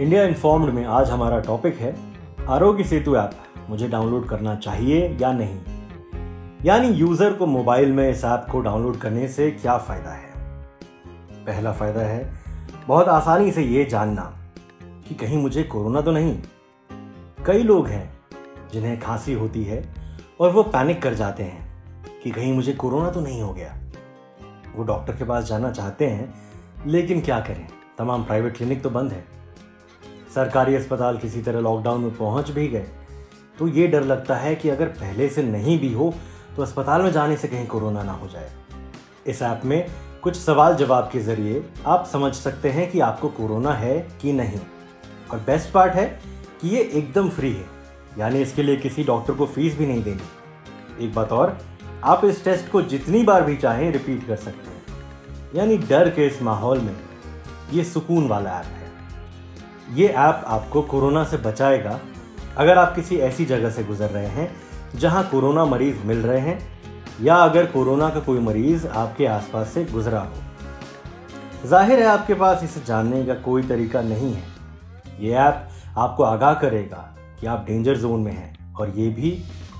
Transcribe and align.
India 0.00 0.22
informed 0.24 0.70
में 0.74 0.84
आज 0.84 1.10
हमारा 1.10 1.38
टॉपिक 1.40 1.76
है, 1.76 1.94
आरोग्य 2.48 2.84
सेतु 2.84 3.14
ऐप 3.16 3.30
मुझे 3.68 3.86
डाउनलोड 3.88 4.26
करना 4.28 4.54
चाहिए 4.56 5.08
या 5.20 5.32
नहीं? 5.32 5.58
यानी 6.64 6.88
यूज़र 6.88 7.32
को 7.32 7.46
मोबाइल 7.46 7.92
में 7.92 8.10
इस 8.10 8.24
ऐप 8.24 8.46
को 8.52 8.60
डाउनलोड 8.60 8.96
करने 8.96 9.26
से 9.28 9.50
क्या 9.50 9.76
फ़ायदा 9.78 10.10
है? 10.10 10.30
पहला 11.46 11.72
फ़ायदा 11.72 12.00
है, 12.00 12.30
बहुत 12.86 13.08
आसानी 13.08 13.52
से 13.52 13.62
ये 13.62 13.84
जानना 13.84 14.22
कि 15.08 15.14
कहीं 15.14 15.38
मुझे 15.38 15.62
कोरोना 15.62 16.00
तो 16.00 16.12
नहीं। 16.12 16.38
कई 17.46 17.62
लोग 17.62 17.86
हैं 17.86 18.10
जिन्हें 18.72 18.98
खांसी 19.00 19.32
होती 19.32 19.64
है 19.64 19.82
और 20.40 20.50
वो 20.50 20.62
पैनिक 20.62 21.02
कर 21.02 21.14
जाते 21.14 21.42
हैं 21.42 22.20
कि 22.22 22.30
कहीं 22.30 22.52
मुझे 22.52 22.72
कोरोना 22.72 23.10
तो 23.10 23.20
नहीं 23.20 23.42
हो 23.42 23.52
गया। 23.52 23.74
वो 24.76 24.84
डॉक्टर 24.84 25.12
के 25.12 25.24
पास 25.24 25.44
जाना 25.44 25.70
चाहते 25.70 26.06
हैं, 26.06 26.34
लेकिन 26.86 27.20
क्या 27.20 27.40
करें? 27.40 27.66
तमाम 27.98 28.24
प्राइवेट 28.24 28.56
क्लिनिक 28.56 28.82
तो 28.82 28.90
बंद 28.90 29.12
है। 29.12 29.37
सरकारी 30.34 30.74
अस्पताल 30.74 31.18
किसी 31.18 31.42
तरह 31.42 31.60
लॉकडाउन 31.60 32.00
में 32.00 32.16
पहुँच 32.16 32.50
भी 32.50 32.66
गए। 32.68 32.86
तो 33.58 33.68
ये 33.68 33.86
डर 33.86 34.04
लगता 34.04 34.36
है 34.36 34.54
कि 34.56 34.68
अगर 34.68 34.86
पहले 34.86 35.28
से 35.28 35.42
नहीं 35.42 35.78
भी 35.80 35.92
हो 35.92 36.14
तो 36.56 36.62
अस्पताल 36.62 37.02
में 37.02 37.10
जाने 37.12 37.36
से 37.36 37.48
कहीं 37.48 37.66
कोरोना 37.66 38.02
ना 38.02 38.12
हो 38.12 38.28
जाए। 38.28 38.50
इस 39.26 39.42
ऐप 39.42 39.60
में 39.64 39.86
कुछ 40.22 40.36
सवाल 40.36 40.74
जवाब 40.76 41.08
के 41.12 41.20
ज़रिए 41.20 41.64
आप 41.86 42.06
समझ 42.06 42.34
सकते 42.34 42.70
हैं 42.70 42.90
कि 42.90 43.00
आपको 43.00 43.28
कोरोना 43.28 43.72
है 43.72 43.98
कि 44.22 44.32
नहीं। 44.32 44.60
और 45.30 45.38
बेस्ट 45.38 45.72
पार्ट 45.72 45.94
है 45.94 46.06
कि 46.60 46.68
ये 46.68 46.82
एकदम 46.82 47.28
फ्री 47.28 47.52
है। 47.52 47.66
यानी 48.18 48.40
इसके 48.42 48.62
लिए 48.62 48.76
किसी 48.76 49.04
डॉक्टर 49.04 49.34
को 49.34 49.46
फ़ीस 49.46 49.76
भी 49.78 49.86
नहीं 49.86 50.02
देनी। 50.02 51.04
एक 51.06 51.14
बात 51.14 51.32
और, 51.32 51.58
आप 52.04 52.24
इस 52.24 52.44
टेस्ट 52.44 52.70
को 52.70 52.82
जितनी 52.82 53.22
बार 53.22 53.42
भी 53.42 53.56
चाहें 53.56 53.90
रिपीट 53.92 54.26
कर 54.26 54.36
सकते 54.36 54.70
हैं। 54.70 55.04
यानी 55.54 55.76
डर 55.78 56.10
के 56.10 56.26
इस 56.26 56.42
माहौल 56.42 56.78
में 56.78 56.96
ये 57.72 57.84
सुकून 57.84 58.28
वाला 58.28 58.50
ऐप 58.50 58.64
है। 58.64 58.87
ये 59.94 60.08
ऐप 60.08 60.42
आपको 60.46 60.82
कोरोना 60.82 61.24
से 61.24 61.36
बचाएगा। 61.36 61.98
अगर 62.56 62.78
आप 62.78 62.94
किसी 62.94 63.16
ऐसी 63.16 63.44
जगह 63.44 63.70
से 63.70 63.84
गुजर 63.84 64.10
रहे 64.10 64.26
हैं, 64.26 64.50
जहाँ 64.96 65.28
कोरोना 65.30 65.64
मरीज़ 65.64 65.96
मिल 66.04 66.18
रहे 66.18 66.40
हैं, 66.40 66.58
या 67.20 67.34
अगर 67.34 67.66
कोरोना 67.66 68.08
का 68.10 68.20
कोई 68.20 68.38
मरीज़ 68.38 68.86
आपके 68.86 69.26
आसपास 69.26 69.68
से 69.68 69.84
गुजरा 69.84 70.20
हो। 70.20 71.68
ज़ाहिर 71.68 71.98
है 71.98 72.06
आपके 72.06 72.34
पास 72.34 72.64
इसे 72.64 72.80
जानने 72.86 73.24
का 73.24 73.34
कोई 73.34 73.62
तरीका 73.62 74.02
नहीं 74.02 74.32
है। 74.34 74.42
ये 75.20 75.32
ऐप 75.32 75.68
आपको 75.98 76.22
आगाह 76.22 76.54
करेगा 76.54 77.14
कि 77.40 77.46
आप 77.46 77.64
डेंजर 77.66 77.96
जोन 77.96 78.20
में 78.20 78.32
हैं 78.32 78.74
और 78.74 78.90
ये 78.90 79.08
भी 79.08 79.30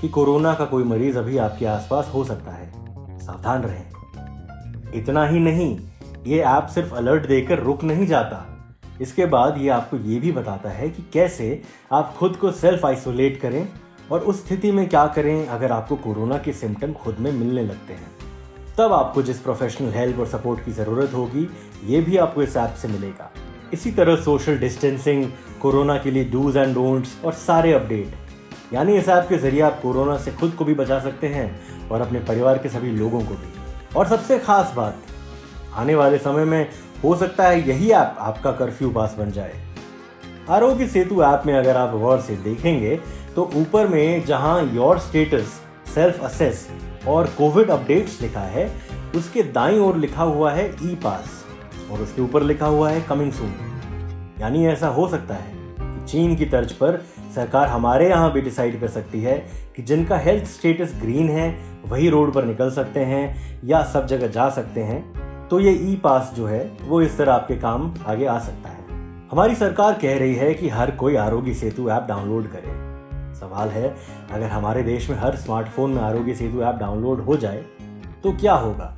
कि 0.00 0.08
कोरोना 0.08 0.54
का 0.54 0.64
कोई 0.64 0.84
मरीज़ 0.84 1.18
अभी 1.18 1.38
आपके 1.38 1.66
आसपास 1.66 2.10
हो 2.14 2.24
सकता 2.24 2.52
है। 2.52 2.70
सावधान 3.18 3.62
रहें। 3.62 4.92
इतना 4.94 5.26
ही 5.26 5.40
नहीं, 5.40 5.78
ये 6.26 6.38
ऐप 6.38 6.66
सिर्फ़ 6.66 6.94
अलर्ट 6.94 7.26
देकर 7.26 7.58
रुक 7.58 7.84
नहीं 7.84 8.06
जाता। 8.06 8.57
इसके 9.00 9.26
बाद 9.26 9.58
ये 9.58 9.68
आपको 9.68 9.96
ये 9.96 10.18
भी 10.20 10.32
बताता 10.32 10.68
है 10.68 10.88
कि 10.90 11.02
कैसे 11.12 11.62
आप 11.92 12.14
खुद 12.18 12.36
को 12.36 12.50
सेल्फ 12.52 12.84
आइसोलेट 12.86 13.40
करें 13.40 13.68
और 14.10 14.20
उस 14.20 14.44
स्थिति 14.46 14.72
में 14.72 14.88
क्या 14.88 15.06
करें 15.06 15.46
अगर 15.46 15.72
आपको 15.72 15.96
कोरोना 15.96 16.38
के 16.38 16.52
सिम्टम 16.52 16.92
खुद 16.92 17.16
में 17.20 17.30
मिलने 17.32 17.62
लगते 17.62 17.92
हैं। 17.92 18.10
तब 18.78 18.92
आपको 18.92 19.22
जिस 19.22 19.38
प्रोफेशनल 19.40 19.92
हेल्प 19.92 20.18
और 20.18 20.26
सपोर्ट 20.26 20.64
की 20.64 20.72
ज़रूरत 20.72 21.14
होगी, 21.14 21.48
ये 21.84 22.00
भी 22.00 22.16
आपको 22.16 22.42
इस 22.42 22.56
ऐप 22.56 22.74
से 22.74 22.88
मिलेगा। 22.88 23.30
इसी 23.72 23.90
तरह 23.92 24.16
सोशल 24.16 24.58
डिस्टेंसिंग 24.58 25.26
कोरोना 25.62 25.98
के 25.98 26.10
लिए 26.10 26.24
डूज 26.24 26.56
एंड 26.56 26.74
डोंट्स 26.74 27.16
और 27.24 27.32
सारे 27.32 27.72
अपडेट 27.72 28.74
यानी 28.74 28.96
इस 28.96 29.08
ऐप 29.08 29.26
के 29.28 29.36
ज़रिए 29.38 29.60
आप 29.60 29.80
कोरोना 29.80 30.16
से 30.18 30.32
खुद 30.32 30.50
को 30.52 30.64
भी 30.64 30.74
बचा 30.74 30.98
सकते 31.00 31.26
हैं 31.26 31.88
और 31.88 32.00
अपने 32.00 32.18
परिवार 32.20 32.58
के 32.58 32.68
सभी 32.68 32.90
लोगों 32.90 33.20
को 33.20 33.34
भी। 33.34 33.96
और 33.96 34.08
सबसे 34.08 34.38
खास 34.38 34.72
बात, 34.76 34.96
आने 35.74 35.94
वाले 35.94 36.18
समय 36.18 36.44
में 36.44 36.70
हो 37.04 37.14
सकता 37.16 37.44
है 37.44 37.68
यही 37.68 37.90
ऐप 37.90 38.16
आपका 38.18 38.52
कर्फ्यू 38.52 38.90
पास 38.90 39.14
बन 39.18 39.30
जाए। 39.30 39.54
आरोग्य 40.50 40.86
सेतु 40.86 41.22
ऐप 41.22 41.42
में 41.46 41.54
अगर 41.54 41.76
आप 41.76 41.94
गौर 41.96 42.20
से 42.20 42.36
देखेंगे 42.36 42.96
तो 43.36 43.50
ऊपर 43.56 43.86
में 43.88 44.24
जहाँ 44.24 44.62
योर 44.74 44.98
स्टेटस 44.98 45.60
सेल्फ 45.94 46.22
असेस 46.24 46.66
और 47.08 47.26
कोविड 47.38 47.70
अपडेट्स 47.70 48.20
लिखा 48.22 48.40
है, 48.40 48.66
उसके 49.16 49.42
दाई 49.42 49.78
ओर 49.78 49.96
लिखा 49.96 50.22
हुआ 50.22 50.52
है 50.52 50.66
ई 50.82 50.94
पास 50.94 51.44
और 51.92 52.00
उसके 52.00 52.22
ऊपर 52.22 52.42
लिखा 52.42 52.66
हुआ 52.66 52.90
है 52.90 53.00
कमिंग 53.00 53.32
सून 53.32 53.54
यानी 54.40 54.66
ऐसा 54.66 54.88
हो 54.88 55.08
सकता 55.08 55.34
है 55.34 55.52
कि 55.54 56.06
चीन 56.06 56.36
की 56.36 56.46
तर्ज 56.46 56.72
पर 56.72 57.02
सरकार 57.34 57.68
हमारे 57.68 58.08
यहाँ 58.08 58.32
भी 58.32 58.40
डिसाइड 58.40 58.80
कर 58.80 58.88
सकती 58.88 59.20
है 59.22 59.38
कि 59.76 59.82
जिनका 59.82 60.18
हेल्थ 60.18 60.44
स्टेटस 60.44 60.92
ग्रीन 61.00 61.28
है, 61.28 61.48
वही 61.86 62.08
रोड 62.08 62.32
पर 62.32 62.44
निकल 62.44 62.70
सकते 62.70 63.00
हैं 63.00 63.60
या 63.64 63.82
सब 63.84 64.06
जगह 64.06 64.26
जा 64.28 64.48
सकते 64.50 64.80
हैं। 64.80 65.27
तो 65.50 65.58
ये 65.60 65.72
ई 65.72 65.94
पास 65.96 66.32
जो 66.36 66.46
है, 66.46 66.60
वो 66.82 67.00
इस 67.02 67.16
तरह 67.18 67.32
आपके 67.32 67.56
काम 67.56 67.92
आगे 68.06 68.26
आ 68.26 68.38
सकता 68.38 68.68
है। 68.68 68.76
हमारी 69.30 69.54
सरकार 69.54 69.92
कह 69.92 70.18
रही 70.18 70.34
है 70.34 70.52
कि 70.54 70.68
हर 70.68 70.90
कोई 70.90 71.16
आरोग्य 71.16 71.54
सेतु 71.54 71.88
ऐप 71.90 72.06
डाउनलोड 72.08 72.46
करे। 72.46 72.76
सवाल 73.34 73.68
है, 73.68 73.94
अगर 74.32 74.46
हमारे 74.46 74.82
देश 74.82 75.08
में 75.10 75.16
हर 75.18 75.36
स्मार्टफ़ोन 75.36 75.90
में 75.90 76.02
आरोग्य 76.02 76.34
सेतु 76.34 76.62
ऐप 76.62 76.74
डाउनलोड 76.74 77.20
हो 77.20 77.36
जाए 77.36 77.64
तो 78.22 78.32
क्या 78.32 78.54
होगा? 78.54 78.94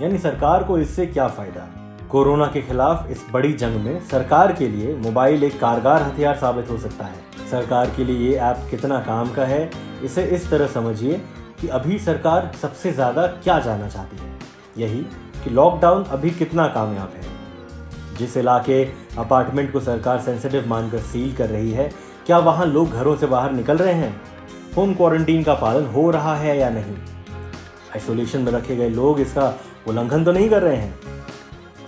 यानी 0.00 0.18
सरकार 0.18 0.64
को 0.64 0.78
इससे 0.78 1.06
क्या 1.06 1.28
फ़ायदा? 1.28 1.66
कोरोना 2.10 2.46
के 2.46 2.60
खिलाफ 2.62 3.10
इस 3.10 3.24
बड़ी 3.32 3.52
जंग 3.52 3.80
में 3.80 4.00
सरकार 4.06 4.52
के 4.52 4.68
लिए 4.68 4.94
मोबाइल 4.96 5.44
एक 5.44 5.58
कारगर 5.60 6.02
हथियार 6.02 6.36
साबित 6.36 6.70
हो 6.70 6.78
सकता 6.78 7.04
है। 7.04 7.46
सरकार 7.50 7.90
के 7.96 8.04
लिए 8.04 8.28
ये 8.28 8.36
ऐप 8.36 8.66
कितना 8.70 9.00
काम 9.00 9.32
का 9.34 9.44
है, 9.44 9.70
इसे 10.04 10.24
इस 10.26 10.50
तरह 10.50 10.66
समझिए 10.68 11.20
कि 11.60 11.68
अभी 11.68 11.98
सरकार 11.98 12.50
सबसे 12.62 12.92
ज़्यादा 12.92 13.26
क्या 13.26 13.58
जानना 13.60 13.88
चाहती 13.88 14.16
है। 14.16 14.36
यही 14.78 15.04
कि 15.44 15.50
लॉकडाउन 15.50 16.04
अभी 16.04 16.30
कितना 16.30 16.66
कामयाब 16.68 17.12
है। 17.16 18.16
जिस 18.16 18.36
इलाके 18.36 18.84
अपार्टमेंट 19.18 19.72
को 19.72 19.80
सरकार 19.80 20.20
सेंसिटिव 20.20 20.68
मानकर 20.68 20.98
सील 20.98 21.34
कर 21.36 21.48
रही 21.50 21.70
है, 21.70 21.90
क्या 22.26 22.38
वहाँ 22.38 22.66
लोग 22.66 22.90
घरों 22.90 23.16
से 23.16 23.26
बाहर 23.26 23.52
निकल 23.52 23.78
रहे 23.78 23.92
हैं? 23.92 24.20
होम 24.76 24.94
क्वारंटीन 24.94 25.42
का 25.42 25.54
पालन 25.54 25.86
हो 25.86 26.10
रहा 26.10 26.36
है 26.36 26.58
या 26.58 26.70
नहीं? 26.70 26.96
आइसोलेशन 27.94 28.40
में 28.40 28.52
रखे 28.52 28.76
गए 28.76 28.88
लोग 28.88 29.20
इसका 29.20 29.52
उल्लंघन 29.88 30.24
तो 30.24 30.32
नहीं 30.32 30.48
कर 30.50 30.62
रहे 30.62 30.76
हैं। 30.76 30.98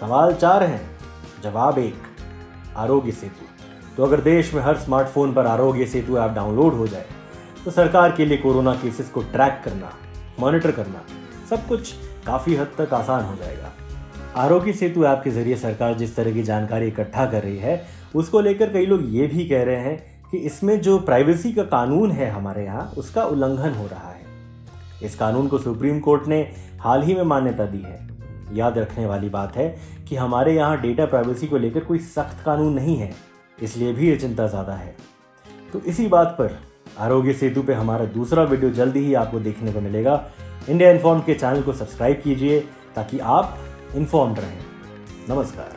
सवाल 0.00 0.34
चार 0.34 0.62
हैं। 0.62 0.98
जवाब 1.42 1.78
एक, 1.78 2.02
आरोग्य 2.76 3.12
सेतु। 3.12 3.44
तो 3.96 4.04
अगर 4.04 4.20
देश 4.20 4.52
में 4.54 4.62
हर 4.62 4.76
स्मार्टफ़ोन 4.76 5.32
पर 5.34 5.46
आरोग्य 5.46 5.86
सेतु 5.86 6.16
ऐप 6.18 6.30
डाउनलोड 6.30 6.74
हो 6.74 6.86
जाए 6.86 7.06
तो 7.64 7.70
सरकार 7.70 8.12
के 8.12 8.24
लिए 8.24 8.36
कोरोना 8.36 8.74
केसेस 8.74 9.08
को 9.08 9.22
ट्रैक 9.22 9.60
करना 9.64 9.92
मॉनिटर 10.40 10.70
करना, 10.70 11.00
सब 11.50 11.66
कुछ 11.66 11.94
काफ़ी 12.26 12.54
हद 12.56 12.72
तक 12.78 12.92
आसान 12.94 13.24
हो 13.24 13.36
जाएगा। 13.36 13.72
आरोग्य 14.36 14.72
सेतु 14.72 15.04
ऐप 15.04 15.20
के 15.24 15.30
ज़रिए 15.30 15.56
सरकार 15.56 15.94
जिस 15.94 16.14
तरह 16.16 16.32
की 16.32 16.42
जानकारी 16.42 16.86
इकट्ठा 16.88 17.26
कर 17.26 17.42
रही 17.42 17.58
है, 17.58 17.86
उसको 18.14 18.40
लेकर 18.40 18.72
कई 18.72 18.86
लोग 18.86 19.02
ये 19.10 19.26
भी 19.26 19.44
कह 19.48 19.62
रहे 19.64 19.80
हैं 19.80 20.30
कि 20.30 20.38
इसमें 20.38 20.80
जो 20.80 20.98
प्राइवेसी 21.00 21.52
का 21.52 21.62
कानून 21.64 22.10
है 22.10 22.30
हमारे 22.30 22.64
यहाँ, 22.64 22.92
उसका 22.96 23.24
उल्लंघन 23.24 23.72
हो 23.72 23.86
रहा 23.86 24.10
है। 24.10 24.24
इस 25.02 25.14
कानून 25.16 25.48
को 25.48 25.58
सुप्रीम 25.58 26.00
कोर्ट 26.00 26.26
ने 26.28 26.40
हाल 26.80 27.02
ही 27.02 27.14
में 27.14 27.22
मान्यता 27.24 27.66
दी 27.66 27.80
है। 27.80 28.04
याद 28.52 28.78
रखने 28.78 29.06
वाली 29.06 29.28
बात 29.30 29.56
है 29.56 29.68
कि 30.08 30.16
हमारे 30.16 30.54
यहाँ 30.54 30.80
डेटा 30.80 31.06
प्राइवेसी 31.06 31.46
को 31.46 31.58
लेकर 31.58 31.80
कोई 31.80 31.98
सख्त 31.98 32.44
कानून 32.44 32.72
नहीं 32.74 32.96
है, 32.96 33.12
इसलिए 33.58 33.92
भी 33.92 34.08
ये 34.08 34.16
चिंता 34.16 34.46
ज़्यादा 34.46 34.72
है। 34.74 34.94
तो 35.72 35.80
इसी 35.82 36.06
बात 36.08 36.36
पर 36.38 36.58
आरोग्य 36.98 37.32
सेतु 37.34 37.62
पे 37.62 37.74
हमारा 37.74 38.04
दूसरा 38.12 38.42
वीडियो 38.44 38.70
जल्दी 38.72 39.00
ही 39.00 39.14
आपको 39.14 39.40
देखने 39.40 39.72
को 39.72 39.80
मिलेगा। 39.80 40.14
इंडिया 40.70 40.90
इन्फॉर्म 40.90 41.20
के 41.20 41.34
चैनल 41.34 41.62
को 41.62 41.72
सब्सक्राइब 41.72 42.20
कीजिए 42.24 42.60
ताकि 42.94 43.18
आप 43.18 43.58
इन्फॉर्म्ड 43.94 44.38
रहें। 44.38 44.58
नमस्कार। 45.30 45.75